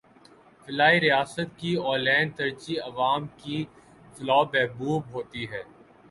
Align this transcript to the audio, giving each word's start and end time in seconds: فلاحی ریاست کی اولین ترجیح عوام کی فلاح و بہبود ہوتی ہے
فلاحی 0.63 0.99
ریاست 0.99 1.49
کی 1.59 1.73
اولین 1.79 2.29
ترجیح 2.31 2.79
عوام 2.83 3.27
کی 3.37 3.63
فلاح 4.15 4.39
و 4.39 4.45
بہبود 4.45 5.03
ہوتی 5.13 5.43
ہے 5.51 5.61